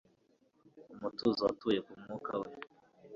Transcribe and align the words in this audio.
Umutuzo 0.93 1.41
watuye 1.47 1.79
ku 1.85 1.91
mwuka 1.99 2.33
we 2.41 2.49